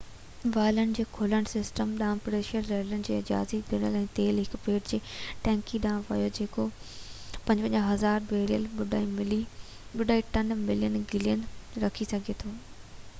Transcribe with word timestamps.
والن 0.53 0.93
جي 0.99 1.03
کلڻ 1.15 1.43
سسٽم 1.49 1.91
ڏانهن 1.99 2.21
پريشر 2.27 2.63
رليز 2.69 2.89
ڪرڻ 2.93 3.03
جي 3.09 3.17
اجازت 3.23 3.69
ڏني 3.73 3.91
۽ 4.05 4.07
تيل 4.21 4.41
هڪ 4.45 4.61
پيڊ 4.63 4.87
تي 4.93 4.99
ٽينڪي 5.47 5.81
ڏانهن 5.85 6.07
ويو 6.09 6.33
جيڪو 6.39 6.65
55،000 7.51 8.25
بيرل 8.33 8.67
2.3 8.83 10.59
ملين 10.69 10.99
گيلن 11.15 11.47
رکي 11.87 12.13
سگهي 12.17 12.41
ٿو 12.45 12.55